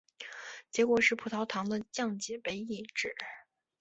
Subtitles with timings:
[0.71, 3.13] 结果是葡萄糖的降解被抑制。